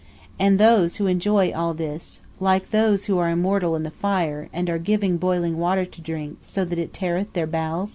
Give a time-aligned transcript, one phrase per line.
[0.39, 4.67] (Are those who enjoy all this) like those who are immortal in the Fire and
[4.67, 7.89] are given boiling water to drink so that it teareth their bowels?